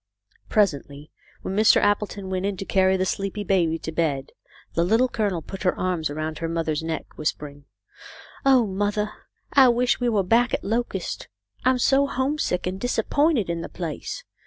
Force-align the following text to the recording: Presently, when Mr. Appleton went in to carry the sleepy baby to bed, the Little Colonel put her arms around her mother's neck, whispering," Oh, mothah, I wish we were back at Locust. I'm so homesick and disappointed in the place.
Presently, 0.49 1.11
when 1.43 1.55
Mr. 1.55 1.79
Appleton 1.79 2.31
went 2.31 2.43
in 2.47 2.57
to 2.57 2.65
carry 2.65 2.97
the 2.97 3.05
sleepy 3.05 3.43
baby 3.43 3.77
to 3.77 3.91
bed, 3.91 4.31
the 4.73 4.83
Little 4.83 5.07
Colonel 5.07 5.43
put 5.43 5.61
her 5.61 5.77
arms 5.79 6.09
around 6.09 6.39
her 6.39 6.49
mother's 6.49 6.81
neck, 6.81 7.05
whispering," 7.19 7.65
Oh, 8.43 8.65
mothah, 8.65 9.13
I 9.53 9.69
wish 9.69 9.99
we 9.99 10.09
were 10.09 10.23
back 10.23 10.55
at 10.55 10.63
Locust. 10.63 11.27
I'm 11.65 11.77
so 11.77 12.07
homesick 12.07 12.65
and 12.65 12.79
disappointed 12.81 13.47
in 13.47 13.61
the 13.61 13.69
place. 13.69 14.23